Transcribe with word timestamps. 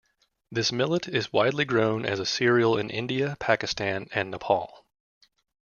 This 0.51 0.71
millet 0.71 1.07
is 1.07 1.31
widely 1.31 1.63
grown 1.63 2.07
as 2.07 2.19
a 2.19 2.25
cereal 2.25 2.75
in 2.75 2.89
India, 2.89 3.37
Pakistan, 3.39 4.07
and 4.11 4.31
Nepal. 4.31 4.83